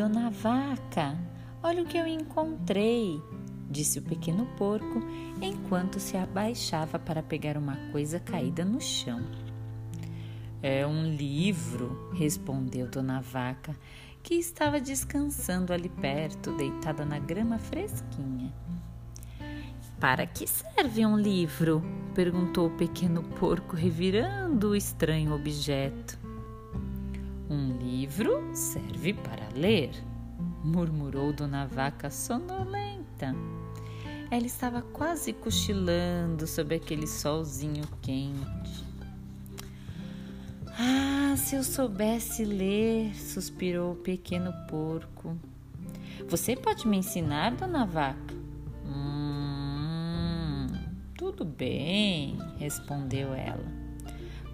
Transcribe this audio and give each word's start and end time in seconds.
dona 0.00 0.30
Vaca, 0.30 1.14
olha 1.62 1.82
o 1.82 1.86
que 1.86 1.98
eu 1.98 2.06
encontrei, 2.06 3.22
disse 3.70 3.98
o 3.98 4.02
pequeno 4.02 4.46
porco 4.56 4.98
enquanto 5.42 6.00
se 6.00 6.16
abaixava 6.16 6.98
para 6.98 7.22
pegar 7.22 7.58
uma 7.58 7.76
coisa 7.92 8.18
caída 8.18 8.64
no 8.64 8.80
chão. 8.80 9.20
É 10.62 10.86
um 10.86 11.04
livro, 11.14 12.10
respondeu 12.14 12.88
Dona 12.88 13.20
Vaca, 13.20 13.76
que 14.22 14.36
estava 14.36 14.80
descansando 14.80 15.70
ali 15.70 15.90
perto, 15.90 16.56
deitada 16.56 17.04
na 17.04 17.18
grama 17.18 17.58
fresquinha. 17.58 18.50
Para 20.00 20.26
que 20.26 20.46
serve 20.46 21.04
um 21.04 21.18
livro? 21.18 21.82
perguntou 22.14 22.68
o 22.68 22.76
pequeno 22.76 23.22
porco, 23.22 23.76
revirando 23.76 24.70
o 24.70 24.76
estranho 24.76 25.34
objeto. 25.34 26.18
Um 27.50 27.76
livro 27.78 28.48
serve 28.54 29.12
para 29.12 29.48
ler, 29.56 29.90
murmurou 30.62 31.32
Dona 31.32 31.66
Vaca 31.66 32.08
sonolenta. 32.08 33.34
Ela 34.30 34.46
estava 34.46 34.82
quase 34.82 35.32
cochilando 35.32 36.46
sob 36.46 36.76
aquele 36.76 37.08
solzinho 37.08 37.82
quente. 38.00 38.86
Ah, 40.78 41.34
se 41.36 41.56
eu 41.56 41.64
soubesse 41.64 42.44
ler, 42.44 43.16
suspirou 43.16 43.94
o 43.94 43.96
pequeno 43.96 44.52
porco. 44.68 45.36
Você 46.28 46.54
pode 46.54 46.86
me 46.86 46.98
ensinar, 46.98 47.56
dona 47.56 47.84
Vaca? 47.84 48.34
Hum, 48.86 50.68
tudo 51.18 51.44
bem, 51.44 52.38
respondeu 52.58 53.34
ela. 53.34 53.89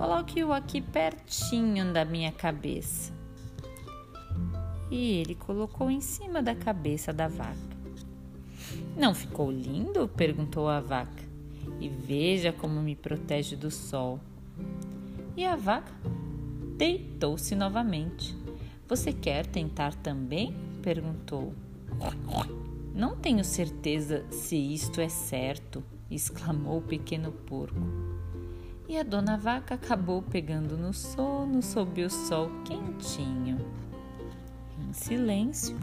Coloque-o 0.00 0.50
aqui 0.50 0.80
pertinho 0.80 1.92
da 1.92 2.06
minha 2.06 2.32
cabeça. 2.32 3.12
E 4.90 5.18
ele 5.18 5.34
colocou 5.34 5.90
em 5.90 6.00
cima 6.00 6.42
da 6.42 6.54
cabeça 6.54 7.12
da 7.12 7.28
vaca. 7.28 7.76
Não 8.96 9.14
ficou 9.14 9.52
lindo? 9.52 10.08
perguntou 10.08 10.70
a 10.70 10.80
vaca. 10.80 11.22
E 11.78 11.90
veja 11.90 12.50
como 12.50 12.80
me 12.80 12.96
protege 12.96 13.54
do 13.56 13.70
sol 13.70 14.18
e 15.36 15.44
a 15.44 15.54
vaca 15.54 15.92
deitou-se 16.78 17.54
novamente. 17.54 18.34
Você 18.88 19.12
quer 19.12 19.44
tentar 19.44 19.94
também? 19.96 20.56
perguntou. 20.80 21.52
Não 22.94 23.16
tenho 23.16 23.44
certeza 23.44 24.24
se 24.30 24.56
isto 24.56 24.98
é 24.98 25.10
certo, 25.10 25.84
exclamou 26.10 26.78
o 26.78 26.82
pequeno 26.82 27.32
porco. 27.32 27.80
E 28.90 28.98
a 28.98 29.04
dona 29.04 29.36
vaca 29.36 29.76
acabou 29.76 30.20
pegando 30.20 30.76
no 30.76 30.92
sono 30.92 31.62
sob 31.62 32.02
o 32.02 32.10
sol 32.10 32.50
quentinho. 32.64 33.64
Em 34.80 34.92
silêncio, 34.92 35.78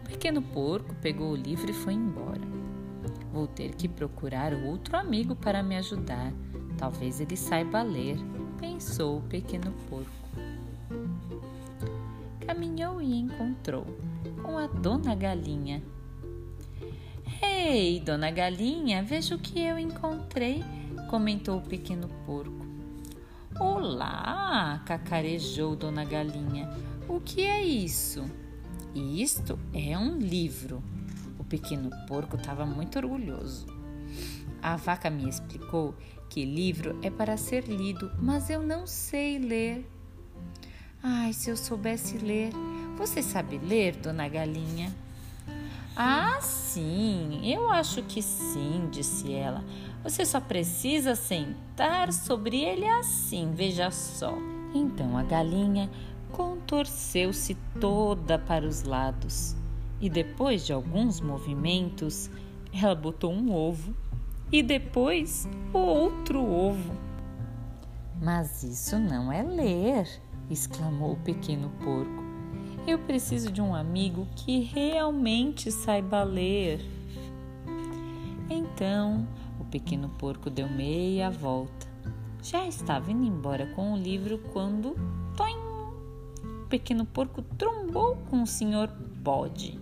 o 0.00 0.08
pequeno 0.08 0.40
porco 0.40 0.94
pegou 0.94 1.32
o 1.32 1.36
livro 1.36 1.70
e 1.70 1.74
foi 1.74 1.92
embora. 1.92 2.40
Vou 3.34 3.46
ter 3.46 3.74
que 3.74 3.86
procurar 3.86 4.54
outro 4.54 4.96
amigo 4.96 5.36
para 5.36 5.62
me 5.62 5.76
ajudar. 5.76 6.32
Talvez 6.78 7.20
ele 7.20 7.36
saiba 7.36 7.82
ler, 7.82 8.16
pensou 8.58 9.18
o 9.18 9.22
pequeno 9.24 9.70
porco. 9.90 10.10
Caminhou 12.46 13.02
e 13.02 13.14
encontrou 13.14 13.84
com 14.42 14.56
a 14.56 14.66
dona 14.66 15.14
galinha. 15.14 15.82
Ei, 17.42 18.00
dona 18.00 18.30
galinha, 18.30 19.02
veja 19.02 19.34
o 19.34 19.38
que 19.38 19.60
eu 19.60 19.78
encontrei, 19.78 20.64
comentou 21.08 21.56
o 21.56 21.62
pequeno 21.62 22.06
porco. 22.26 22.66
Olá, 23.58 24.82
cacarejou 24.84 25.74
dona 25.74 26.04
galinha. 26.04 26.68
O 27.08 27.18
que 27.18 27.40
é 27.40 27.64
isso? 27.64 28.30
Isto 28.94 29.58
é 29.72 29.96
um 29.98 30.18
livro. 30.18 30.82
O 31.38 31.44
pequeno 31.44 31.90
porco 32.06 32.36
estava 32.36 32.66
muito 32.66 32.98
orgulhoso. 32.98 33.66
A 34.60 34.76
vaca 34.76 35.08
me 35.08 35.26
explicou 35.26 35.94
que 36.28 36.44
livro 36.44 36.98
é 37.02 37.08
para 37.08 37.38
ser 37.38 37.64
lido, 37.64 38.12
mas 38.20 38.50
eu 38.50 38.62
não 38.62 38.86
sei 38.86 39.38
ler. 39.38 39.90
Ai, 41.02 41.32
se 41.32 41.48
eu 41.48 41.56
soubesse 41.56 42.18
ler. 42.18 42.52
Você 42.98 43.22
sabe 43.22 43.56
ler, 43.56 43.96
dona 43.96 44.28
Galinha? 44.28 44.94
Ah, 46.00 46.38
sim, 46.40 47.40
eu 47.42 47.68
acho 47.68 48.04
que 48.04 48.22
sim, 48.22 48.88
disse 48.88 49.34
ela. 49.34 49.64
Você 50.04 50.24
só 50.24 50.40
precisa 50.40 51.16
sentar 51.16 52.12
sobre 52.12 52.62
ele 52.62 52.86
assim, 52.86 53.50
veja 53.52 53.90
só. 53.90 54.32
Então 54.72 55.18
a 55.18 55.24
galinha 55.24 55.90
contorceu-se 56.30 57.56
toda 57.80 58.38
para 58.38 58.64
os 58.64 58.84
lados 58.84 59.56
e 60.00 60.08
depois 60.08 60.64
de 60.64 60.72
alguns 60.72 61.20
movimentos, 61.20 62.30
ela 62.72 62.94
botou 62.94 63.32
um 63.32 63.52
ovo 63.52 63.92
e 64.52 64.62
depois 64.62 65.48
outro 65.72 66.40
ovo. 66.48 66.94
Mas 68.22 68.62
isso 68.62 69.00
não 69.00 69.32
é 69.32 69.42
ler, 69.42 70.08
exclamou 70.48 71.14
o 71.14 71.20
pequeno 71.24 71.70
porco. 71.82 72.27
Eu 72.86 72.98
preciso 72.98 73.50
de 73.52 73.60
um 73.60 73.74
amigo 73.74 74.26
que 74.36 74.60
realmente 74.60 75.70
saiba 75.70 76.22
ler. 76.22 76.80
Então 78.48 79.26
o 79.60 79.64
pequeno 79.64 80.08
porco 80.08 80.48
deu 80.48 80.68
meia 80.68 81.30
volta. 81.30 81.86
Já 82.42 82.66
estava 82.66 83.10
indo 83.10 83.24
embora 83.24 83.66
com 83.74 83.92
o 83.92 83.96
livro 83.96 84.38
quando 84.52 84.94
toim, 85.36 85.58
o 86.64 86.66
pequeno 86.68 87.04
porco 87.04 87.42
trombou 87.42 88.16
com 88.30 88.42
o 88.42 88.46
senhor 88.46 88.88
bode. 88.88 89.78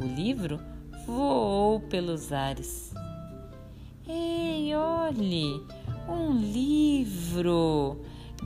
O 0.00 0.04
livro 0.04 0.60
voou 1.06 1.80
pelos 1.80 2.32
ares. 2.32 2.92
Ei, 4.06 4.74
olhe, 4.74 5.64
um 6.08 6.32
livro! 6.32 8.00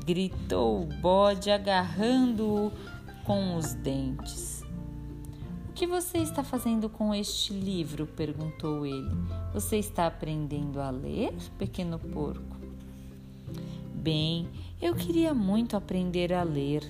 gritou 0.04 0.82
o 0.82 0.86
bode, 0.86 1.50
agarrando-o 1.50 2.72
com 3.28 3.56
os 3.56 3.74
dentes. 3.74 4.64
O 5.68 5.72
que 5.74 5.86
você 5.86 6.16
está 6.16 6.42
fazendo 6.42 6.88
com 6.88 7.14
este 7.14 7.52
livro? 7.52 8.06
perguntou 8.06 8.86
ele. 8.86 9.14
Você 9.52 9.76
está 9.76 10.06
aprendendo 10.06 10.80
a 10.80 10.88
ler, 10.88 11.34
pequeno 11.58 11.98
porco? 11.98 12.56
Bem, 13.94 14.48
eu 14.80 14.94
queria 14.94 15.34
muito 15.34 15.76
aprender 15.76 16.32
a 16.32 16.42
ler, 16.42 16.82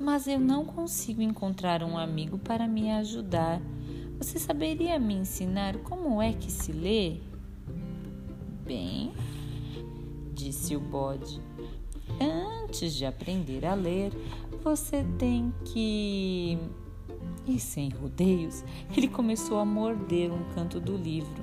mas 0.00 0.26
eu 0.26 0.40
não 0.40 0.64
consigo 0.64 1.22
encontrar 1.22 1.84
um 1.84 1.96
amigo 1.96 2.38
para 2.38 2.66
me 2.66 2.90
ajudar. 2.90 3.60
Você 4.18 4.40
saberia 4.40 4.98
me 4.98 5.14
ensinar 5.14 5.76
como 5.78 6.20
é 6.20 6.32
que 6.32 6.50
se 6.50 6.72
lê? 6.72 7.20
bem, 8.66 9.12
disse 10.34 10.74
o 10.74 10.80
bode. 10.80 11.40
Antes 12.68 12.94
de 12.94 13.06
aprender 13.06 13.64
a 13.64 13.72
ler, 13.72 14.12
você 14.62 15.02
tem 15.18 15.52
que. 15.64 16.58
E 17.46 17.58
sem 17.58 17.88
rodeios, 17.88 18.62
ele 18.94 19.08
começou 19.08 19.58
a 19.58 19.64
morder 19.64 20.30
um 20.30 20.44
canto 20.54 20.78
do 20.78 20.94
livro. 20.94 21.42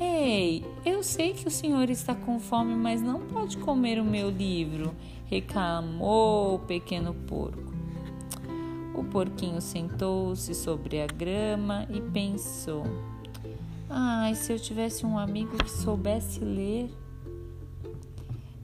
Ei, 0.00 0.64
eu 0.84 1.04
sei 1.04 1.32
que 1.32 1.46
o 1.46 1.50
senhor 1.50 1.88
está 1.88 2.16
com 2.16 2.40
fome, 2.40 2.74
mas 2.74 3.00
não 3.00 3.20
pode 3.20 3.56
comer 3.58 4.00
o 4.00 4.04
meu 4.04 4.28
livro, 4.28 4.92
reclamou 5.26 6.56
o 6.56 6.58
pequeno 6.58 7.14
porco. 7.14 7.72
O 8.96 9.04
porquinho 9.04 9.60
sentou-se 9.60 10.52
sobre 10.52 11.00
a 11.00 11.06
grama 11.06 11.86
e 11.88 12.00
pensou. 12.00 12.82
Ai, 13.88 14.34
se 14.34 14.52
eu 14.52 14.58
tivesse 14.58 15.06
um 15.06 15.16
amigo 15.16 15.56
que 15.56 15.70
soubesse 15.70 16.40
ler. 16.40 16.90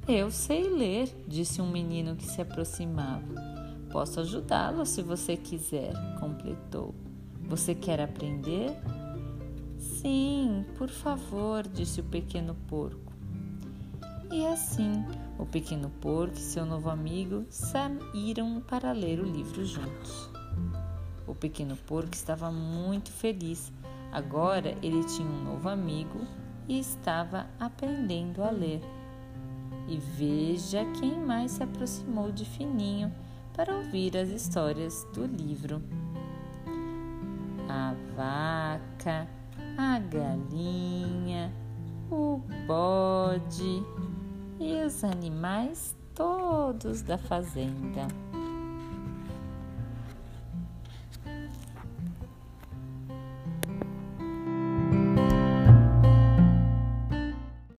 Eu 0.08 0.30
sei 0.30 0.70
ler, 0.70 1.14
disse 1.28 1.60
um 1.60 1.70
menino 1.70 2.16
que 2.16 2.24
se 2.24 2.40
aproximava. 2.40 3.34
Posso 3.92 4.20
ajudá-lo 4.20 4.86
se 4.86 5.02
você 5.02 5.36
quiser, 5.36 5.92
completou. 6.18 6.94
Você 7.42 7.74
quer 7.74 8.00
aprender? 8.00 8.70
Sim, 9.78 10.64
por 10.76 10.88
favor, 10.88 11.62
disse 11.68 12.00
o 12.00 12.04
pequeno 12.04 12.54
porco. 12.66 13.12
E 14.32 14.46
assim, 14.46 15.04
o 15.38 15.44
pequeno 15.44 15.90
porco 16.00 16.36
e 16.36 16.40
seu 16.40 16.64
novo 16.64 16.88
amigo 16.88 17.44
saíram 17.50 18.60
para 18.60 18.92
ler 18.92 19.20
o 19.20 19.24
livro 19.24 19.64
juntos. 19.64 20.30
O 21.26 21.34
pequeno 21.34 21.76
porco 21.76 22.14
estava 22.14 22.50
muito 22.50 23.12
feliz 23.12 23.70
Agora 24.10 24.74
ele 24.82 25.04
tinha 25.04 25.28
um 25.28 25.44
novo 25.44 25.68
amigo 25.68 26.20
e 26.66 26.78
estava 26.78 27.46
aprendendo 27.60 28.42
a 28.42 28.50
ler. 28.50 28.80
E 29.88 29.96
veja 29.96 30.84
quem 31.00 31.18
mais 31.18 31.52
se 31.52 31.62
aproximou 31.62 32.30
de 32.30 32.44
Fininho 32.44 33.10
para 33.54 33.74
ouvir 33.74 34.16
as 34.16 34.28
histórias 34.28 35.06
do 35.14 35.24
livro. 35.24 35.82
A 37.68 37.94
vaca, 38.14 39.26
a 39.78 39.98
galinha, 39.98 41.50
o 42.10 42.40
bode 42.66 43.82
e 44.60 44.84
os 44.84 45.02
animais 45.02 45.96
todos 46.14 47.00
da 47.00 47.16
fazenda. 47.16 48.06